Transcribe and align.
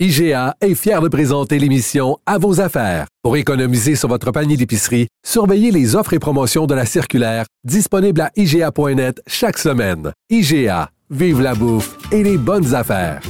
IGA 0.00 0.54
est 0.60 0.76
fier 0.76 1.00
de 1.02 1.08
présenter 1.08 1.58
l'émission 1.58 2.18
À 2.24 2.38
vos 2.38 2.60
affaires. 2.60 3.06
Pour 3.24 3.36
économiser 3.36 3.96
sur 3.96 4.08
votre 4.08 4.30
panier 4.30 4.56
d'épicerie, 4.56 5.08
surveillez 5.26 5.72
les 5.72 5.96
offres 5.96 6.12
et 6.12 6.20
promotions 6.20 6.66
de 6.66 6.74
la 6.74 6.86
circulaire 6.86 7.46
disponible 7.64 8.20
à 8.20 8.30
IGA.net 8.36 9.20
chaque 9.26 9.58
semaine. 9.58 10.12
IGA, 10.30 10.90
vive 11.10 11.40
la 11.40 11.56
bouffe 11.56 11.96
et 12.12 12.22
les 12.22 12.38
bonnes 12.38 12.76
affaires. 12.76 13.20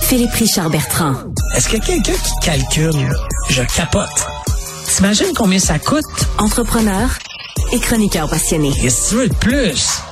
Philippe 0.00 0.32
Richard 0.32 0.70
Bertrand. 0.70 1.14
Est-ce 1.54 1.68
que 1.68 1.76
quelqu'un 1.76 2.12
qui 2.14 2.32
calcule, 2.42 3.08
je 3.48 3.62
capote. 3.76 4.26
T'imagines 4.88 5.32
combien 5.36 5.60
ça 5.60 5.78
coûte? 5.78 6.02
Entrepreneur 6.38 7.16
et 7.72 7.78
chroniqueur 7.78 8.28
passionné. 8.28 8.72
Qu'est-ce 8.82 9.04
que 9.04 9.08
tu 9.10 9.14
veux 9.14 9.28
de 9.28 9.34
plus? 9.34 10.02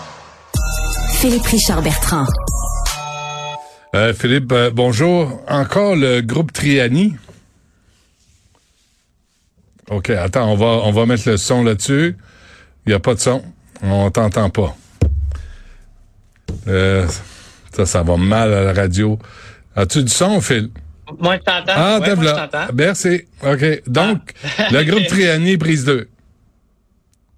Philippe 1.15 1.47
Richard 1.47 1.83
Bertrand. 1.83 2.27
Euh, 3.95 4.13
Philippe, 4.13 4.53
euh, 4.53 4.71
bonjour. 4.71 5.43
Encore 5.49 5.97
le 5.97 6.21
groupe 6.21 6.53
Triani? 6.53 7.17
OK, 9.91 10.11
attends, 10.11 10.51
on 10.53 10.57
va, 10.57 10.67
on 10.67 10.93
va 10.93 11.07
mettre 11.07 11.29
le 11.29 11.37
son 11.39 11.65
là-dessus. 11.65 12.17
Il 12.87 12.91
n'y 12.91 12.95
a 12.95 13.01
pas 13.01 13.15
de 13.15 13.21
son. 13.21 13.43
On 13.83 14.11
t'entend 14.11 14.51
pas. 14.51 14.77
Euh, 16.67 17.07
ça, 17.73 17.87
ça 17.87 18.03
va 18.03 18.17
mal 18.17 18.53
à 18.53 18.65
la 18.65 18.73
radio. 18.75 19.19
As-tu 19.75 20.03
du 20.03 20.13
son, 20.13 20.41
Phil? 20.43 20.71
Moi, 21.19 21.37
je 21.39 21.43
t'entends. 21.43 21.73
Ah, 21.75 21.99
Ouais, 22.01 22.15
moi, 22.15 22.25
je 22.27 22.31
t'entends. 22.31 22.67
Merci. 22.75 23.23
OK. 23.43 23.83
Donc, 23.87 24.19
Ah. 24.59 24.67
le 24.71 24.85
groupe 24.85 25.07
Triani, 25.07 25.57
prise 25.57 25.85
2. 25.87 26.09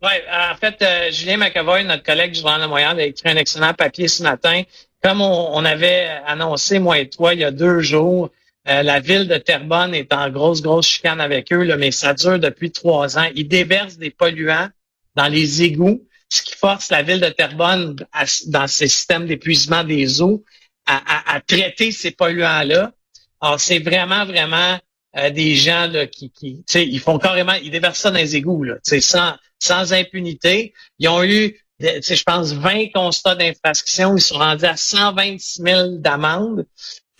Oui, 0.02 0.08
en 0.32 0.56
fait, 0.56 0.82
euh, 0.82 1.10
Julien 1.12 1.36
McAvoy, 1.36 1.84
notre 1.84 2.02
collègue 2.02 2.32
du 2.32 2.40
Journal 2.40 2.62
de 2.62 2.66
Montréal, 2.66 2.98
a 2.98 3.04
écrit 3.04 3.28
un 3.30 3.36
excellent 3.36 3.74
papier 3.74 4.08
ce 4.08 4.22
matin. 4.24 4.62
Comme 5.02 5.20
on, 5.22 5.50
on 5.56 5.64
avait 5.64 6.08
annoncé, 6.26 6.78
moi 6.78 6.98
et 6.98 7.08
toi, 7.08 7.34
il 7.34 7.40
y 7.40 7.44
a 7.44 7.50
deux 7.50 7.80
jours, 7.80 8.30
euh, 8.68 8.82
la 8.82 9.00
ville 9.00 9.26
de 9.26 9.36
Terrebonne 9.38 9.94
est 9.94 10.12
en 10.12 10.28
grosse, 10.30 10.60
grosse 10.60 10.86
chicane 10.86 11.20
avec 11.20 11.52
eux, 11.52 11.62
là, 11.62 11.76
mais 11.76 11.90
ça 11.90 12.12
dure 12.12 12.38
depuis 12.38 12.70
trois 12.70 13.18
ans. 13.18 13.28
Ils 13.34 13.48
déversent 13.48 13.96
des 13.96 14.10
polluants 14.10 14.68
dans 15.16 15.28
les 15.28 15.62
égouts, 15.62 16.06
ce 16.28 16.42
qui 16.42 16.54
force 16.54 16.90
la 16.90 17.02
ville 17.02 17.20
de 17.20 17.30
Terrebonne, 17.30 17.96
à- 18.12 18.24
dans 18.48 18.66
ses 18.66 18.88
systèmes 18.88 19.26
d'épuisement 19.26 19.82
des 19.84 20.20
eaux, 20.20 20.44
à, 20.86 20.96
à- 21.32 21.36
à 21.36 21.40
traiter 21.40 21.90
ces 21.92 22.10
polluants-là. 22.10 22.92
Alors, 23.40 23.58
c'est 23.60 23.78
vraiment, 23.78 24.26
vraiment 24.26 24.78
euh, 25.16 25.30
des 25.30 25.56
gens 25.56 25.88
là, 25.90 26.06
qui, 26.06 26.30
qui 26.30 26.62
ils 26.74 27.00
font 27.00 27.18
carrément, 27.18 27.54
ils 27.54 27.70
déversent 27.70 27.98
ça 27.98 28.10
dans 28.10 28.18
les 28.18 28.36
égouts, 28.36 28.62
là, 28.64 28.74
sans, 29.00 29.34
sans 29.58 29.92
impunité. 29.94 30.72
Ils 30.98 31.08
ont 31.08 31.24
eu, 31.24 31.58
je 31.80 32.22
pense, 32.24 32.52
20 32.52 32.88
constats 32.94 33.34
d'infraction. 33.34 34.16
Ils 34.16 34.20
sont 34.20 34.38
rendus 34.38 34.66
à 34.66 34.76
126 34.76 35.62
000 35.62 35.88
d'amende 35.98 36.66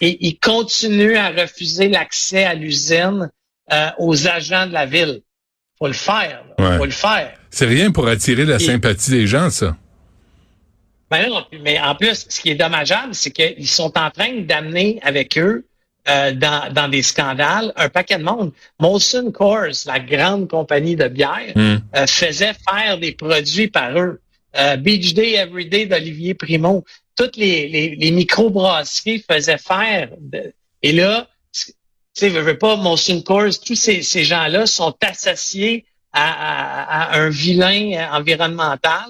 et 0.01 0.19
ils 0.27 0.39
continuent 0.39 1.17
à 1.17 1.31
refuser 1.31 1.89
l'accès 1.89 2.45
à 2.45 2.55
l'usine 2.55 3.31
euh, 3.73 3.89
aux 3.99 4.27
agents 4.29 4.67
de 4.67 4.73
la 4.73 4.87
ville. 4.87 5.23
Faut 5.79 5.87
le 5.87 5.93
faire. 5.95 6.45
là. 6.59 6.71
Ouais. 6.71 6.77
Faut 6.79 6.85
le 6.85 6.91
faire. 6.91 7.35
C'est 7.51 7.67
rien 7.67 7.91
pour 7.91 8.07
attirer 8.09 8.45
la 8.45 8.57
Et- 8.57 8.59
sympathie 8.59 9.11
des 9.11 9.27
gens, 9.27 9.51
ça. 9.51 9.77
Ben 11.11 11.29
non, 11.29 11.45
mais 11.65 11.81
en 11.81 11.95
plus, 11.97 12.27
ce 12.29 12.41
qui 12.41 12.51
est 12.51 12.55
dommageable, 12.55 13.15
c'est 13.15 13.33
qu'ils 13.33 13.67
sont 13.69 13.97
en 13.99 14.11
train 14.11 14.43
d'amener 14.43 15.01
avec 15.03 15.37
eux 15.39 15.67
euh, 16.09 16.33
dans, 16.33 16.73
dans 16.73 16.87
des 16.89 17.03
scandales 17.03 17.73
un 17.77 17.89
paquet 17.89 18.17
de 18.19 18.23
monde. 18.23 18.53
Molson 18.79 19.33
Coors, 19.33 19.75
la 19.87 19.99
grande 19.99 20.49
compagnie 20.49 20.95
de 20.97 21.09
bière, 21.09 21.53
Hmm. 21.57 21.79
euh, 21.97 22.07
faisait 22.07 22.53
faire 22.69 22.99
des 22.99 23.13
produits 23.13 23.67
par 23.69 23.99
eux. 23.99 24.21
Euh, 24.57 24.77
Beach 24.77 25.15
Day 25.15 25.35
Everyday 25.35 25.87
d'Olivier 25.87 26.35
Primo, 26.35 26.85
toutes 27.17 27.37
les, 27.37 27.69
les, 27.69 27.95
les 27.97 28.11
microbrasseries 28.11 29.25
faisaient 29.31 29.59
faire. 29.59 30.11
de- 30.19 30.53
et 30.83 30.93
là, 30.93 31.29
tu 31.53 31.73
sais, 32.15 32.29
veux, 32.29 32.41
veux 32.41 32.59
pas, 32.59 32.77
Molson 32.77 33.23
Coors, 33.23 33.51
tous 33.65 33.77
ces, 33.77 34.03
ces 34.03 34.25
gens-là 34.25 34.67
sont 34.67 34.95
associés 35.03 35.85
à, 36.13 37.13
à- 37.13 37.13
à 37.15 37.19
un 37.21 37.29
vilain 37.29 38.09
environnemental 38.13 39.09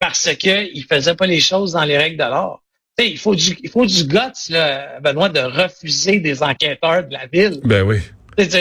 parce 0.00 0.34
que 0.34 0.68
ils 0.74 0.84
faisaient 0.84 1.14
pas 1.14 1.26
les 1.26 1.40
choses 1.40 1.72
dans 1.72 1.84
les 1.84 1.96
règles 1.96 2.16
de 2.16 2.24
l'art. 2.24 2.60
Tu 2.98 3.04
sais, 3.04 3.10
il 3.10 3.18
faut 3.18 3.34
du, 3.34 3.56
il 3.62 3.70
faut 3.70 3.86
du 3.86 4.04
guts, 4.04 4.50
là, 4.50 4.98
Benoît, 5.00 5.28
de 5.28 5.40
refuser 5.40 6.18
des 6.18 6.42
enquêteurs 6.42 7.04
de 7.06 7.12
la 7.12 7.26
ville. 7.26 7.60
Ben 7.64 7.82
oui. 7.82 7.98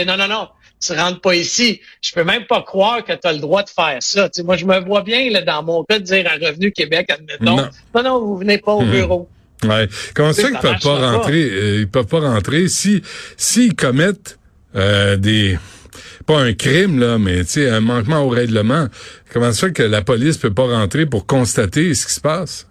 Non, 0.06 0.18
non, 0.18 0.28
non, 0.28 0.48
tu 0.82 0.94
rentres 0.94 1.22
pas 1.22 1.36
ici. 1.36 1.80
Je 2.02 2.12
peux 2.12 2.24
même 2.24 2.46
pas 2.48 2.62
croire 2.64 3.04
que 3.04 3.14
tu 3.14 3.28
as 3.28 3.34
le 3.34 3.40
droit 3.40 3.64
de 3.64 3.70
faire 3.70 3.98
ça. 4.00 4.28
Tu 4.30 4.38
sais, 4.42 4.44
moi, 4.44 4.58
je 4.58 4.66
me 4.66 4.80
vois 4.80 5.02
bien, 5.04 5.30
là, 5.30 5.42
dans 5.42 5.64
mon 5.64 5.84
cas, 5.84 6.00
de 6.00 6.04
dire 6.04 6.26
à 6.28 6.34
Revenu 6.46 6.72
Québec, 6.72 7.10
admettons, 7.12 7.56
Non. 7.58 7.70
non, 7.96 8.04
non, 8.04 8.20
vous 8.26 8.38
venez 8.38 8.58
pas 8.58 8.74
au 8.74 8.82
Mhm. 8.82 8.92
bureau. 8.92 9.30
Ouais. 9.64 9.88
Comment 10.16 10.34
ça 10.34 10.44
qu'ils 10.50 10.58
peuvent 10.60 10.80
pas 10.82 11.00
pas. 11.00 11.12
rentrer? 11.12 11.50
euh, 11.52 11.80
ils 11.82 11.88
peuvent 11.88 12.08
pas 12.08 12.20
rentrer 12.20 12.68
si 12.68 13.04
s'ils 13.38 13.76
commettent 13.76 14.40
euh, 14.76 15.18
des 15.18 15.60
pas 16.26 16.40
un 16.40 16.54
crime 16.54 17.00
là, 17.00 17.18
mais 17.20 17.44
tu 17.46 17.68
un 17.68 17.80
manquement 17.82 18.22
au 18.24 18.30
règlement. 18.30 18.88
Comment 19.34 19.52
ça 19.52 19.68
fait 19.68 19.74
que 19.74 19.84
la 19.84 20.02
police 20.02 20.38
peut 20.38 20.54
pas 20.54 20.64
rentrer 20.66 21.06
pour 21.06 21.26
constater 21.26 21.94
ce 21.94 22.08
qui 22.08 22.14
se 22.14 22.22
passe? 22.22 22.68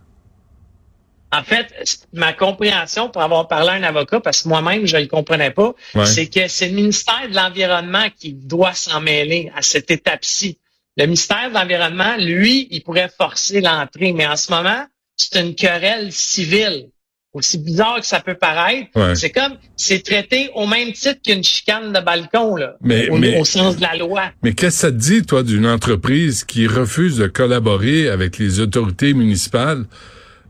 En 1.33 1.45
fait, 1.45 1.67
ma 2.13 2.33
compréhension, 2.33 3.09
pour 3.09 3.23
avoir 3.23 3.47
parlé 3.47 3.69
à 3.71 3.73
un 3.75 3.83
avocat, 3.85 4.19
parce 4.21 4.43
que 4.43 4.49
moi-même, 4.49 4.85
je 4.87 4.97
ne 4.97 5.03
le 5.03 5.07
comprenais 5.09 5.53
pas, 5.53 5.75
Ouais. 5.95 6.05
c'est 6.07 6.27
que 6.27 6.49
c'est 6.49 6.69
le 6.69 6.75
ministère 6.75 7.29
de 7.31 7.35
l'Environnement 7.37 8.07
qui 8.19 8.33
doit 8.33 8.75
s'en 8.75 9.01
mêler 9.01 9.51
à 9.55 9.63
cette 9.63 9.91
étape-ci. 9.93 10.59
Le 10.97 11.05
ministère 11.07 11.49
de 11.51 11.55
l'Environnement, 11.55 12.17
lui, 12.19 12.67
il 12.73 12.83
pourrait 12.83 13.11
forcer 13.17 13.61
l'entrée, 13.61 14.13
mais 14.13 14.27
en 14.27 14.35
ce 14.37 14.51
moment, 14.53 14.85
c'est 15.17 15.41
une 15.41 15.55
querelle 15.55 16.11
civile. 16.13 16.89
Aussi 17.33 17.59
bizarre 17.59 18.01
que 18.01 18.07
ça 18.07 18.19
peut 18.19 18.35
paraître, 18.35 18.89
Ouais. 18.97 19.15
c'est 19.15 19.31
comme, 19.31 19.57
c'est 19.77 20.03
traité 20.03 20.51
au 20.57 20.67
même 20.67 20.93
titre 20.93 21.21
qu'une 21.25 21.45
chicane 21.45 21.93
de 21.93 22.01
balcon, 22.01 22.57
là, 22.57 22.75
Mais- 22.81 23.09
au, 23.09 23.19
mais- 23.19 23.39
au 23.39 23.45
sens 23.45 23.77
de 23.77 23.83
la 23.83 23.95
loi. 23.95 24.33
Mais 24.43 24.53
qu'est-ce 24.53 24.75
que 24.75 24.81
ça 24.81 24.91
te 24.91 24.97
dit, 24.97 25.23
toi, 25.23 25.45
d'une 25.45 25.65
entreprise 25.69 26.43
qui 26.43 26.67
refuse 26.67 27.19
de 27.19 27.29
collaborer 27.29 28.09
avec 28.09 28.37
les 28.39 28.59
autorités 28.59 29.15
municipales 29.15 29.85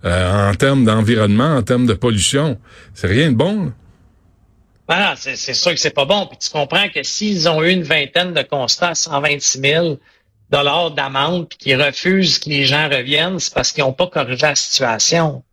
euh, 0.04 0.50
en 0.50 0.54
termes 0.54 0.84
d'environnement, 0.84 1.56
en 1.56 1.62
termes 1.62 1.86
de 1.86 1.94
pollution? 1.94 2.58
C'est 2.94 3.06
rien 3.06 3.30
de 3.30 3.36
bon. 3.36 3.64
là. 3.64 3.70
Voilà, 4.88 5.14
c'est 5.14 5.36
sûr 5.36 5.70
que 5.70 5.78
c'est 5.78 5.94
pas 5.94 6.04
bon. 6.04 6.26
Puis 6.26 6.38
tu 6.38 6.50
comprends 6.50 6.88
que 6.88 7.04
s'ils 7.04 7.48
ont 7.48 7.62
eu 7.62 7.70
une 7.70 7.84
vingtaine 7.84 8.34
de 8.34 8.42
constats 8.42 8.88
à 8.88 8.94
126 8.96 9.60
000 9.60 9.98
dollars 10.50 10.90
d'amende, 10.90 11.48
puis 11.48 11.58
qu'ils 11.58 11.80
refusent 11.80 12.40
que 12.40 12.48
les 12.48 12.66
gens 12.66 12.88
reviennent, 12.88 13.38
c'est 13.38 13.54
parce 13.54 13.70
qu'ils 13.70 13.84
n'ont 13.84 13.92
pas 13.92 14.08
corrigé 14.08 14.42
la 14.42 14.56
situation. 14.56 15.44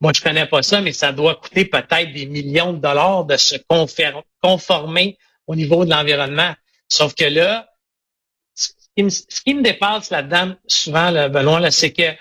Moi, 0.00 0.12
je 0.14 0.22
connais 0.22 0.46
pas 0.46 0.62
ça, 0.62 0.80
mais 0.80 0.92
ça 0.92 1.10
doit 1.10 1.34
coûter 1.34 1.64
peut-être 1.64 2.12
des 2.12 2.26
millions 2.26 2.72
de 2.72 2.78
dollars 2.78 3.24
de 3.24 3.36
se 3.36 3.56
conformer 4.40 5.18
au 5.48 5.56
niveau 5.56 5.84
de 5.84 5.90
l'environnement. 5.90 6.54
Sauf 6.88 7.14
que 7.14 7.24
là, 7.24 7.68
ce 8.54 8.68
qui 8.96 9.02
me, 9.02 9.10
ce 9.10 9.40
qui 9.44 9.54
me 9.54 9.62
dépasse 9.62 10.10
là-dedans, 10.10 10.54
souvent, 10.68 11.10
là, 11.10 11.28
Benoît, 11.28 11.58
là, 11.58 11.72
c'est 11.72 11.92
que 11.92 12.14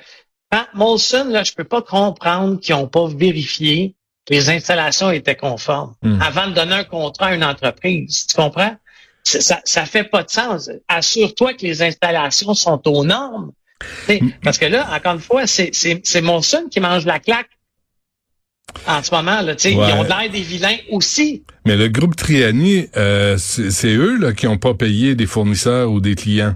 quand 0.52 0.66
Molson, 0.74 1.26
là, 1.30 1.44
je 1.44 1.54
peux 1.54 1.64
pas 1.64 1.82
comprendre 1.82 2.60
qu'ils 2.60 2.76
n'ont 2.76 2.88
pas 2.88 3.08
vérifié 3.08 3.96
que 4.26 4.34
les 4.34 4.50
installations 4.50 5.12
étaient 5.12 5.36
conformes 5.36 5.94
Hmm. 6.02 6.22
avant 6.22 6.48
de 6.48 6.54
donner 6.54 6.74
un 6.76 6.84
contrat 6.84 7.28
à 7.28 7.36
une 7.36 7.44
entreprise. 7.44 8.26
Tu 8.28 8.36
comprends? 8.36 8.76
Ça, 9.24 9.60
ça 9.66 9.86
fait 9.86 10.04
pas 10.04 10.24
de 10.24 10.30
sens. 10.30 10.70
Assure-toi 10.88 11.54
que 11.56 11.64
les 11.64 11.82
installations 11.82 12.54
sont 12.54 12.82
aux 12.88 13.04
normes. 13.04 13.52
Sais, 14.06 14.22
Parce 14.44 14.58
que 14.58 14.66
là, 14.66 14.88
encore 14.96 15.14
une 15.16 15.20
fois, 15.20 15.48
c'est, 15.48 15.72
c'est, 15.74 16.00
c'est 16.04 16.22
Molson 16.22 16.68
qui 16.70 16.80
mange 16.80 17.06
la 17.06 17.20
claque 17.20 17.50
en 18.88 19.02
ce 19.04 19.14
moment. 19.14 19.42
Là, 19.42 19.56
tu 19.56 19.70
sais. 19.70 19.76
Ouais. 19.76 19.90
Ils 19.90 19.94
ont 19.94 20.04
l'air 20.04 20.30
des 20.32 20.42
vilains 20.42 20.78
aussi. 20.92 21.44
Mais 21.66 21.76
le 21.76 21.88
groupe 21.90 22.16
Triani, 22.16 22.88
euh, 22.98 23.38
c'est 23.38 23.72
c'est 23.72 23.94
eux 23.96 24.18
là, 24.18 24.34
qui 24.34 24.48
ont 24.48 24.58
pas 24.58 24.74
payé 24.76 25.16
des 25.16 25.26
fournisseurs 25.26 25.92
ou 25.92 26.00
des 26.00 26.16
clients. 26.16 26.56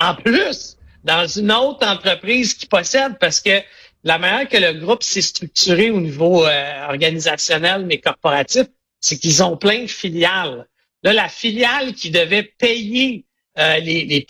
En 0.00 0.14
plus, 0.14 0.76
dans 1.04 1.26
une 1.26 1.52
autre 1.52 1.86
entreprise 1.86 2.54
qui 2.54 2.66
possède, 2.66 3.18
parce 3.18 3.40
que 3.40 3.60
la 4.04 4.18
manière 4.18 4.48
que 4.48 4.56
le 4.56 4.72
groupe 4.74 5.02
s'est 5.02 5.22
structuré 5.22 5.90
au 5.90 6.00
niveau 6.00 6.46
euh, 6.46 6.86
organisationnel 6.88 7.84
mais 7.86 7.98
corporatif, 7.98 8.66
c'est 9.00 9.18
qu'ils 9.18 9.42
ont 9.42 9.56
plein 9.56 9.82
de 9.82 9.86
filiales. 9.86 10.66
Là, 11.02 11.12
la 11.12 11.28
filiale 11.28 11.94
qui 11.94 12.10
devait 12.10 12.42
payer 12.42 13.24
euh, 13.58 13.78
les, 13.78 14.04
les, 14.04 14.26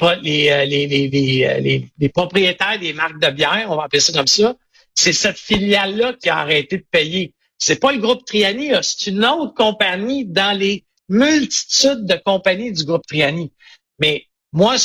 les, 0.66 1.90
les, 1.98 2.08
propriétaires 2.08 2.78
des 2.78 2.92
marques 2.92 3.20
de 3.20 3.30
bière, 3.30 3.66
on 3.68 3.76
va 3.76 3.84
appeler 3.84 4.00
ça 4.00 4.12
comme 4.12 4.26
ça, 4.26 4.56
c'est 4.94 5.12
cette 5.12 5.38
filiale-là 5.38 6.14
qui 6.14 6.28
a 6.28 6.38
arrêté 6.38 6.78
de 6.78 6.86
payer. 6.90 7.34
C'est 7.58 7.78
pas 7.78 7.92
le 7.92 7.98
groupe 7.98 8.24
Triani, 8.24 8.70
c'est 8.82 9.10
une 9.10 9.24
autre 9.24 9.54
compagnie 9.54 10.24
dans 10.24 10.56
les 10.56 10.84
multitudes 11.08 12.06
de 12.06 12.14
compagnies 12.24 12.72
du 12.72 12.84
groupe 12.84 13.06
Triani. 13.06 13.52
Mais 13.98 14.26
moi, 14.52 14.76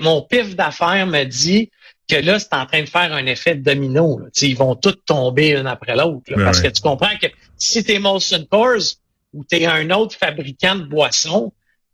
mon 0.00 0.22
pif 0.22 0.54
d'affaires 0.54 1.06
me 1.06 1.24
dit 1.24 1.70
que 2.08 2.16
là, 2.16 2.38
c'est 2.38 2.52
en 2.54 2.66
train 2.66 2.82
de 2.82 2.88
faire 2.88 3.12
un 3.12 3.26
effet 3.26 3.54
de 3.54 3.62
domino. 3.62 4.20
Ils 4.40 4.56
vont 4.56 4.74
tous 4.74 4.96
tomber 5.06 5.54
l'un 5.54 5.66
après 5.66 5.96
l'autre. 5.96 6.32
parce 6.36 6.60
que 6.60 6.68
tu 6.68 6.82
comprends 6.82 7.16
que 7.20 7.26
si 7.56 7.84
tu 7.84 7.92
es 7.92 7.98
Molson 7.98 8.46
Coors 8.50 8.96
ou 9.32 9.44
tu 9.44 9.56
es 9.56 9.66
un 9.66 9.90
autre 9.90 10.16
fabricant 10.16 10.76
de 10.76 10.84
boissons, 10.84 11.52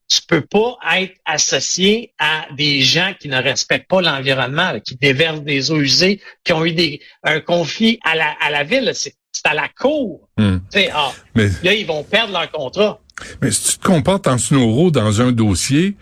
tu 0.08 0.20
peux 0.26 0.43
pas 0.43 0.76
être 0.96 1.14
associé 1.25 2.12
à 2.19 2.46
des 2.56 2.82
gens 2.82 3.14
qui 3.19 3.28
ne 3.28 3.43
respectent 3.43 3.88
pas 3.88 4.02
l'environnement, 4.02 4.78
qui 4.81 4.96
déversent 4.96 5.43
des 5.43 5.70
eaux 5.70 5.81
usées, 5.81 6.20
qui 6.44 6.52
ont 6.52 6.64
eu 6.64 6.72
des, 6.72 7.00
un 7.22 7.40
conflit 7.40 7.99
à 8.05 8.14
la, 8.14 8.34
à 8.40 8.50
la 8.50 8.64
ville. 8.64 8.93
C'est 8.94 9.17
à 9.44 9.55
la 9.55 9.69
cour. 9.69 10.28
Hmm. 10.37 10.58
Ah, 10.93 11.12
mais, 11.34 11.49
là, 11.62 11.75
ils 11.75 11.87
vont 11.87 12.05
perdre 12.05 12.32
leur 12.32 12.50
contrat. 12.50 13.00
Mais 13.40 13.50
si 13.50 13.72
tu 13.72 13.78
te 13.78 13.84
comportes 13.84 14.26
en 14.26 14.38
snowro 14.38 14.90
dans 14.90 15.20
un 15.20 15.32
dossier, 15.32 15.96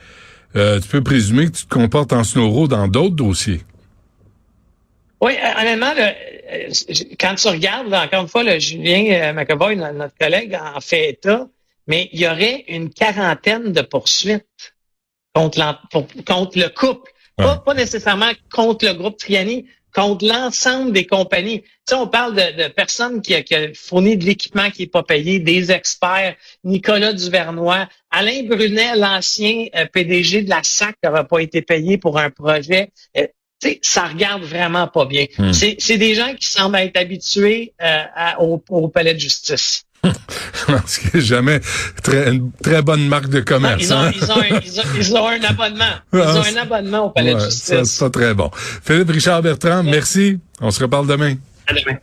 euh, 0.57 0.81
tu 0.81 0.89
peux 0.89 1.03
présumer 1.03 1.47
que 1.47 1.57
tu 1.57 1.65
te 1.65 1.75
comportes 1.75 2.13
en 2.13 2.25
snowro 2.25 2.69
dans 2.69 2.89
d'autres 2.89 3.15
dossiers. 3.15 3.63
Oui, 5.21 5.33
euh, 5.33 5.61
honnêtement, 5.61 5.93
euh, 5.99 6.69
quand 7.19 7.35
tu 7.37 7.49
regardes, 7.49 7.95
encore 7.95 8.23
une 8.23 8.29
fois, 8.29 8.43
le 8.43 8.59
Julien 8.59 9.33
McAvoy, 9.33 9.77
notre 9.77 10.17
collègue, 10.19 10.59
en 10.75 10.81
fait 10.81 11.11
état, 11.11 11.47
mais 11.87 12.09
il 12.13 12.21
y 12.21 12.27
aurait 12.27 12.65
une 12.69 12.91
quarantaine 12.91 13.73
de 13.73 13.83
poursuites 13.83 14.75
contre, 15.35 15.81
contre 16.27 16.59
le 16.59 16.69
couple. 16.69 17.11
Pas, 17.37 17.75
nécessairement 17.75 18.31
contre 18.53 18.87
le 18.87 18.95
groupe 18.95 19.17
Triani, 19.17 19.67
contre 19.95 20.27
l'ensemble 20.27 20.93
des 20.93 21.07
compagnies. 21.07 21.63
Tu 21.63 21.69
sais, 21.87 21.95
on 21.95 22.07
parle 22.07 22.35
de, 22.35 22.69
personnes 22.69 23.21
qui, 23.21 23.43
qui 23.45 23.55
ont 23.55 23.71
fourni 23.75 24.17
de 24.17 24.25
l'équipement 24.25 24.71
qui 24.71 24.83
n'est 24.83 24.89
pas 24.89 25.03
payé, 25.03 25.39
des 25.39 25.71
experts, 25.71 26.37
Nicolas 26.65 27.13
Duvernois, 27.13 27.89
Alain 28.11 28.43
Brunet, 28.45 28.97
l'ancien 28.97 29.67
euh, 29.77 29.87
PDG 29.87 30.43
de 30.43 30.51
la 30.51 30.63
SAC 30.63 30.97
qui 31.03 31.11
n'avait 31.11 31.27
pas 31.27 31.41
été 31.41 31.63
payé 31.63 31.99
pour 31.99 32.19
un 32.19 32.31
projet. 32.31 32.91
Euh, 33.17 33.27
tu 33.61 33.69
sais, 33.69 33.79
ça 33.83 34.07
regarde 34.07 34.43
vraiment 34.43 34.89
pas 34.89 35.05
bien. 35.05 35.27
Hmm. 35.39 35.53
C'est 35.53 35.99
des 35.99 36.15
gens 36.15 36.35
qui 36.35 36.47
semblent 36.47 36.77
être 36.77 36.97
habitués 36.97 37.75
euh, 37.81 38.03
au, 38.41 38.63
au 38.71 38.89
palais 38.89 39.15
de 39.15 39.21
justice. 39.21 39.85
Ce 40.87 41.21
jamais 41.21 41.61
très, 42.03 42.33
une 42.33 42.51
très 42.63 42.83
bonne 42.83 43.07
marque 43.07 43.29
de 43.29 43.41
commerce. 43.41 43.83
ils, 43.83 43.93
ont, 43.93 43.97
hein? 43.97 44.11
ils, 44.15 44.23
ont, 44.23 44.35
ils, 44.43 44.81
ont, 44.81 44.85
ils, 44.99 45.15
ont, 45.15 45.29
un 45.29 45.43
abonnement. 45.43 45.85
Ils 46.13 46.19
ont 46.19 46.59
un 46.59 46.63
abonnement 46.63 47.07
au 47.07 47.11
Palais 47.11 47.35
de 47.35 47.41
Justice. 47.41 47.83
C'est 47.85 48.05
pas 48.05 48.11
très 48.11 48.35
bon. 48.35 48.51
Philippe 48.55 49.11
Richard 49.11 49.43
Bertrand, 49.43 49.83
merci. 49.83 50.41
On 50.61 50.71
se 50.71 50.83
reparle 50.83 51.07
demain. 51.07 51.35
À 51.67 51.75
demain. 51.75 51.99